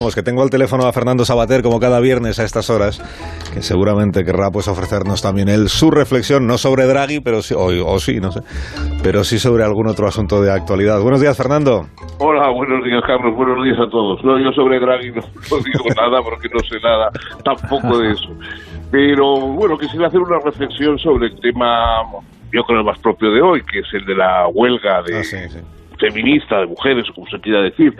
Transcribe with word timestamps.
que 0.00 0.22
tengo 0.22 0.42
al 0.42 0.48
teléfono 0.48 0.86
a 0.86 0.94
Fernando 0.94 1.26
Sabater 1.26 1.62
como 1.62 1.78
cada 1.78 2.00
viernes 2.00 2.40
a 2.40 2.44
estas 2.44 2.70
horas, 2.70 3.02
que 3.52 3.60
seguramente 3.60 4.24
querrá 4.24 4.50
pues 4.50 4.66
ofrecernos 4.66 5.20
también 5.20 5.50
él 5.50 5.68
su 5.68 5.90
reflexión, 5.90 6.46
no 6.46 6.56
sobre 6.56 6.86
Draghi, 6.86 7.20
pero 7.20 7.42
sí, 7.42 7.54
o, 7.54 7.98
sí, 7.98 8.18
no 8.18 8.32
sé, 8.32 8.40
pero 9.02 9.24
sí 9.24 9.38
sobre 9.38 9.62
algún 9.62 9.88
otro 9.88 10.08
asunto 10.08 10.40
de 10.40 10.50
actualidad. 10.50 11.02
Buenos 11.02 11.20
días, 11.20 11.36
Fernando. 11.36 11.84
Hola, 12.18 12.48
buenos 12.48 12.82
días, 12.82 13.02
Carlos, 13.06 13.36
buenos 13.36 13.62
días 13.62 13.78
a 13.78 13.90
todos. 13.90 14.24
No, 14.24 14.38
yo 14.38 14.50
sobre 14.52 14.80
Draghi 14.80 15.10
no, 15.10 15.20
digo 15.58 15.84
nada 15.94 16.22
porque 16.22 16.48
no 16.48 16.60
sé 16.60 16.80
nada 16.82 17.10
tampoco 17.44 17.98
de 17.98 18.12
eso. 18.12 18.30
Pero 18.90 19.36
bueno, 19.36 19.76
quisiera 19.76 20.06
hacer 20.06 20.20
una 20.20 20.38
reflexión 20.42 20.98
sobre 20.98 21.26
el 21.26 21.38
tema, 21.40 22.04
yo 22.50 22.62
creo, 22.62 22.82
más 22.82 22.98
propio 23.00 23.30
de 23.32 23.42
hoy, 23.42 23.60
que 23.70 23.80
es 23.80 23.88
el 23.92 24.06
de 24.06 24.14
la 24.14 24.48
huelga 24.48 25.02
de... 25.02 25.18
Ah, 25.18 25.60
feminista, 26.00 26.60
de 26.60 26.66
mujeres, 26.66 27.06
como 27.14 27.26
se 27.28 27.40
quiera 27.40 27.62
decir. 27.62 27.94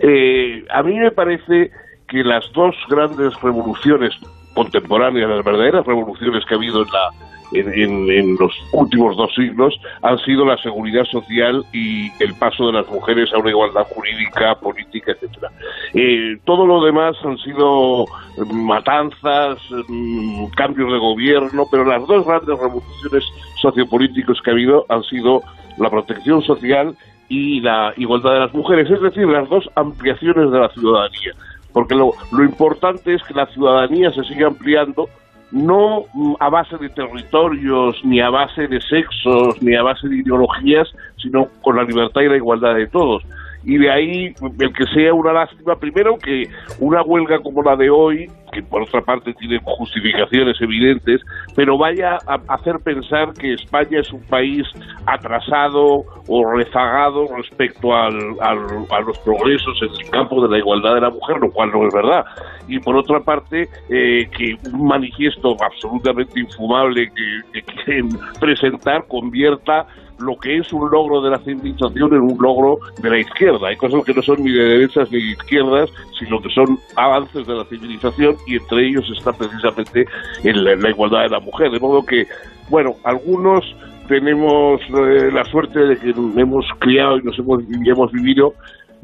Eh, 0.00 0.64
a 0.70 0.82
mí 0.82 0.98
me 0.98 1.10
parece 1.10 1.70
que 2.08 2.24
las 2.24 2.50
dos 2.52 2.74
grandes 2.88 3.40
revoluciones 3.40 4.12
contemporáneas, 4.54 5.28
las 5.28 5.44
verdaderas 5.44 5.86
revoluciones 5.86 6.44
que 6.46 6.54
ha 6.54 6.56
habido 6.56 6.82
en 6.82 6.88
la 6.88 7.10
en, 7.52 8.36
los 8.38 8.52
últimos 8.72 9.16
dos 9.16 9.32
siglos 9.34 9.78
han 10.02 10.18
sido 10.18 10.44
la 10.44 10.56
seguridad 10.58 11.04
social 11.04 11.64
y 11.72 12.10
el 12.22 12.34
paso 12.34 12.66
de 12.66 12.72
las 12.72 12.88
mujeres 12.88 13.32
a 13.32 13.38
una 13.38 13.50
igualdad 13.50 13.86
jurídica, 13.94 14.54
política, 14.56 15.12
etcétera. 15.12 15.50
Eh, 15.94 16.36
todo 16.44 16.66
lo 16.66 16.84
demás 16.84 17.16
han 17.24 17.38
sido 17.38 18.06
matanzas, 18.52 19.58
mm, 19.88 20.46
cambios 20.56 20.92
de 20.92 20.98
gobierno, 20.98 21.64
pero 21.70 21.84
las 21.84 22.06
dos 22.06 22.26
grandes 22.26 22.58
revoluciones 22.58 23.24
sociopolíticas 23.60 24.40
que 24.42 24.50
ha 24.50 24.52
habido 24.52 24.86
han 24.88 25.02
sido 25.04 25.42
la 25.78 25.90
protección 25.90 26.42
social 26.42 26.96
y 27.28 27.60
la 27.60 27.92
igualdad 27.96 28.34
de 28.34 28.40
las 28.40 28.54
mujeres, 28.54 28.90
es 28.90 29.00
decir, 29.00 29.26
las 29.26 29.48
dos 29.48 29.68
ampliaciones 29.74 30.50
de 30.50 30.58
la 30.58 30.68
ciudadanía. 30.70 31.32
Porque 31.72 31.94
lo, 31.94 32.12
lo 32.32 32.44
importante 32.44 33.14
es 33.14 33.22
que 33.24 33.34
la 33.34 33.46
ciudadanía 33.46 34.10
se 34.12 34.22
siga 34.24 34.46
ampliando 34.46 35.08
no 35.50 36.04
mm, 36.14 36.34
a 36.40 36.48
base 36.48 36.76
de 36.78 36.88
territorios, 36.88 37.96
ni 38.04 38.20
a 38.20 38.30
base 38.30 38.66
de 38.66 38.80
sexos, 38.80 39.62
ni 39.62 39.74
a 39.74 39.82
base 39.82 40.08
de 40.08 40.16
ideologías, 40.16 40.88
sino 41.16 41.48
con 41.62 41.76
la 41.76 41.84
libertad 41.84 42.22
y 42.22 42.28
la 42.28 42.36
igualdad 42.36 42.74
de 42.74 42.86
todos 42.86 43.24
y 43.64 43.78
de 43.78 43.90
ahí 43.90 44.34
el 44.58 44.72
que 44.72 44.84
sea 44.92 45.14
una 45.14 45.32
lástima, 45.32 45.76
primero 45.76 46.18
que 46.18 46.44
una 46.80 47.02
huelga 47.02 47.40
como 47.40 47.62
la 47.62 47.76
de 47.76 47.90
hoy, 47.90 48.30
que 48.54 48.62
por 48.62 48.82
otra 48.82 49.00
parte 49.02 49.34
tiene 49.34 49.58
justificaciones 49.64 50.56
evidentes, 50.60 51.20
pero 51.56 51.76
vaya 51.76 52.18
a 52.26 52.40
hacer 52.54 52.76
pensar 52.84 53.34
que 53.34 53.54
España 53.54 54.00
es 54.00 54.12
un 54.12 54.22
país 54.22 54.62
atrasado 55.06 56.04
o 56.28 56.52
rezagado 56.52 57.26
respecto 57.36 57.94
al, 57.94 58.14
a 58.40 59.00
los 59.00 59.18
progresos 59.18 59.76
en 59.82 59.90
el 59.90 60.10
campo 60.10 60.40
de 60.42 60.48
la 60.48 60.58
igualdad 60.58 60.94
de 60.94 61.00
la 61.00 61.10
mujer, 61.10 61.36
lo 61.40 61.50
cual 61.50 61.70
no 61.72 61.86
es 61.86 61.94
verdad. 61.94 62.24
Y 62.68 62.78
por 62.78 62.96
otra 62.96 63.20
parte, 63.20 63.68
eh, 63.90 64.28
que 64.36 64.56
un 64.72 64.86
manifiesto 64.86 65.56
absolutamente 65.60 66.40
infumable 66.40 67.10
que, 67.10 67.40
que 67.52 67.62
quieren 67.62 68.08
presentar 68.40 69.06
convierta 69.08 69.86
lo 70.24 70.36
que 70.36 70.58
es 70.58 70.72
un 70.72 70.90
logro 70.90 71.20
de 71.20 71.30
la 71.30 71.38
civilización 71.38 72.14
en 72.14 72.20
un 72.20 72.38
logro 72.40 72.78
de 73.00 73.10
la 73.10 73.18
izquierda. 73.18 73.68
Hay 73.68 73.76
cosas 73.76 74.04
que 74.04 74.14
no 74.14 74.22
son 74.22 74.42
ni 74.42 74.52
de 74.52 74.64
derechas 74.64 75.10
ni 75.10 75.18
de 75.18 75.30
izquierdas, 75.32 75.90
sino 76.18 76.40
que 76.40 76.48
son 76.50 76.78
avances 76.96 77.46
de 77.46 77.54
la 77.54 77.64
civilización 77.64 78.36
y 78.46 78.56
entre 78.56 78.88
ellos 78.88 79.04
está 79.16 79.32
precisamente 79.32 80.06
en 80.42 80.64
la, 80.64 80.90
igualdad 80.90 81.22
de 81.22 81.28
la 81.30 81.40
mujer. 81.40 81.70
De 81.70 81.80
modo 81.80 82.04
que, 82.04 82.26
bueno, 82.70 82.94
algunos 83.04 83.64
tenemos 84.08 84.80
eh, 84.82 85.30
la 85.32 85.44
suerte 85.44 85.78
de 85.78 85.96
que 85.96 86.10
hemos 86.10 86.66
criado 86.78 87.18
y 87.18 87.22
nos 87.22 87.38
hemos, 87.38 87.62
y 87.62 87.88
hemos 87.88 88.12
vivido 88.12 88.54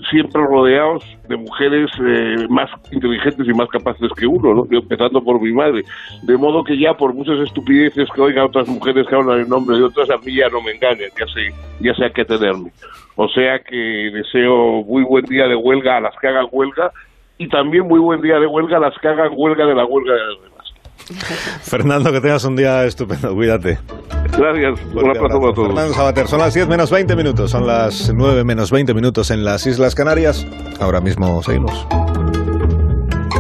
siempre 0.09 0.43
rodeados 0.43 1.05
de 1.29 1.37
mujeres 1.37 1.91
eh, 2.01 2.47
más 2.49 2.71
inteligentes 2.91 3.47
y 3.47 3.53
más 3.53 3.69
capaces 3.69 4.11
que 4.17 4.27
uno, 4.27 4.55
¿no? 4.55 4.67
empezando 4.71 5.23
por 5.23 5.41
mi 5.41 5.53
madre. 5.53 5.83
De 6.23 6.37
modo 6.37 6.65
que 6.65 6.79
ya 6.79 6.95
por 6.95 7.15
muchas 7.15 7.39
estupideces 7.41 8.09
que 8.15 8.21
oiga 8.21 8.45
otras 8.45 8.69
mujeres 8.69 9.07
que 9.07 9.15
hablan 9.15 9.41
en 9.41 9.49
nombre 9.49 9.77
de 9.77 9.85
otras, 9.85 10.09
a 10.11 10.19
mí 10.19 10.35
ya 10.35 10.49
no 10.49 10.63
me 10.63 10.73
engañan, 10.73 11.11
ya 11.19 11.27
sé, 11.27 11.53
ya 11.81 11.95
sé 11.95 12.07
a 12.07 12.11
qué 12.11 12.25
tenerme. 12.25 12.71
O 13.17 13.29
sea 13.29 13.59
que 13.59 13.77
deseo 14.13 14.83
muy 14.85 15.03
buen 15.05 15.25
día 15.27 15.47
de 15.47 15.57
huelga 15.57 15.99
a 15.99 16.01
las 16.01 16.15
que 16.21 16.29
hagan 16.29 16.47
huelga 16.51 16.91
y 17.39 17.49
también 17.49 17.87
muy 17.87 18.01
buen 18.01 18.21
día 18.21 18.39
de 18.39 18.47
huelga 18.47 18.79
a 18.79 18.81
las 18.81 18.95
que 18.99 19.09
hagan 19.09 19.31
huelga 19.35 19.67
de 19.67 19.75
la 19.75 19.85
huelga 19.85 20.15
de 20.15 20.21
las 20.21 20.43
demás. 20.43 21.61
Fernando, 21.63 22.13
que 22.13 22.21
tengas 22.21 22.45
un 22.45 22.57
día 22.57 22.85
estupendo, 22.85 23.35
cuídate. 23.35 23.79
Gracias, 24.41 24.81
un 24.95 25.11
abrazo 25.11 25.49
a 25.51 25.53
todos. 25.53 25.67
Fernando 25.69 25.93
Sabater, 25.93 26.27
son 26.27 26.39
las 26.39 26.55
10 26.55 26.67
menos 26.67 26.91
20 26.91 27.15
minutos, 27.15 27.51
son 27.51 27.67
las 27.67 28.11
9 28.15 28.43
menos 28.43 28.71
20 28.71 28.95
minutos 28.95 29.31
en 29.31 29.45
las 29.45 29.67
Islas 29.67 29.95
Canarias. 29.95 30.47
Ahora 30.81 31.03
mismo 31.03 31.43
seguimos. 31.43 31.87